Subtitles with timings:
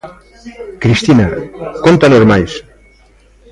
[0.83, 1.27] Cristina,
[1.85, 2.51] cóntanos máis.